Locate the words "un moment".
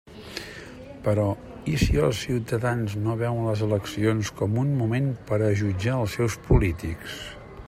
4.65-5.15